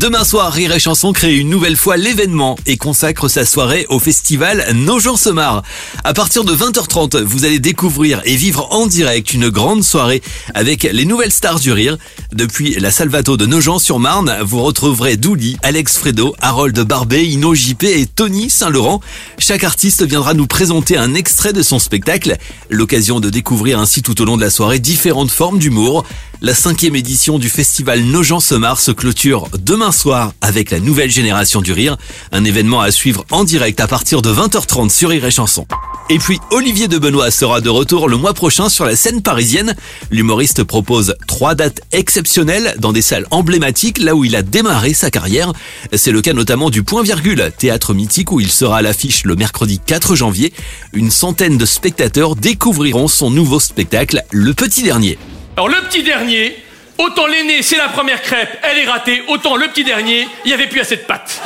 [0.00, 3.98] Demain soir, Rire et Chanson crée une nouvelle fois l'événement et consacre sa soirée au
[3.98, 5.62] festival Nogent se marre.
[6.04, 10.22] À partir de 20h30, vous allez découvrir et vivre en direct une grande soirée
[10.54, 11.98] avec les nouvelles stars du rire.
[12.32, 18.06] Depuis la Salvato de Nogent-sur-Marne, vous retrouverez Douli, Alex Fredo, Harold Barbet, Ino JP et
[18.06, 19.02] Tony Saint-Laurent.
[19.36, 22.38] Chaque artiste viendra nous présenter un extrait de son spectacle.
[22.70, 26.06] L'occasion de découvrir ainsi tout au long de la soirée différentes formes d'humour.
[26.40, 31.10] La cinquième édition du festival Nogent se marre se clôture demain soir avec la nouvelle
[31.10, 31.96] génération du rire.
[32.32, 35.66] Un événement à suivre en direct à partir de 20h30 sur Rire et.
[36.08, 39.76] Et puis Olivier de Benoît sera de retour le mois prochain sur la scène parisienne.
[40.10, 45.10] L'humoriste propose trois dates exceptionnelles dans des salles emblématiques là où il a démarré sa
[45.10, 45.52] carrière.
[45.92, 49.36] C'est le cas notamment du Point Virgule, théâtre mythique où il sera à l'affiche le
[49.36, 50.52] mercredi 4 janvier.
[50.92, 55.18] Une centaine de spectateurs découvriront son nouveau spectacle, Le Petit Dernier.
[55.56, 56.56] Alors le petit dernier,
[57.00, 60.54] autant l'aîné c'est la première crêpe, elle est ratée, autant le petit dernier, il n'y
[60.54, 61.40] avait plus assez de pâte.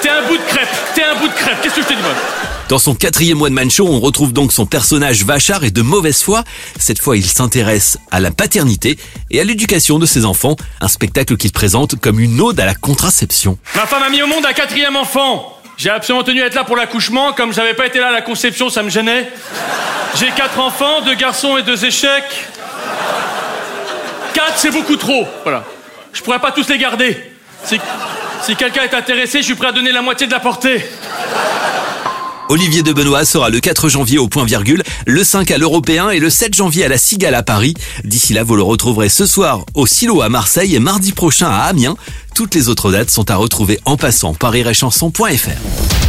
[0.00, 2.02] T'es un bout de crêpe, t'es un bout de crêpe, qu'est-ce que je te dis
[2.02, 2.12] moi
[2.68, 6.22] Dans son quatrième One Man Show, on retrouve donc son personnage vachard et de mauvaise
[6.22, 6.44] foi.
[6.78, 8.98] Cette fois, il s'intéresse à la paternité
[9.30, 12.74] et à l'éducation de ses enfants, un spectacle qu'il présente comme une ode à la
[12.74, 13.58] contraception.
[13.74, 15.60] Ma femme a mis au monde un quatrième enfant.
[15.76, 18.22] J'ai absolument tenu à être là pour l'accouchement, comme j'avais pas été là à la
[18.22, 19.28] conception, ça me gênait.
[20.18, 22.46] J'ai quatre enfants, deux garçons et deux échecs.
[24.36, 25.26] Quatre, c'est beaucoup trop.
[25.44, 25.64] Voilà.
[26.12, 27.16] Je pourrais pas tous les garder.
[27.64, 27.80] Si,
[28.42, 30.84] si quelqu'un est intéressé, je suis prêt à donner la moitié de la portée.
[32.50, 36.18] Olivier de Benoît sera le 4 janvier au Point Virgule, le 5 à l'Européen et
[36.18, 37.72] le 7 janvier à la Cigale à Paris.
[38.04, 41.62] D'ici là, vous le retrouverez ce soir au Silo à Marseille et mardi prochain à
[41.62, 41.96] Amiens.
[42.34, 46.05] Toutes les autres dates sont à retrouver en passant par iréchanson.fr.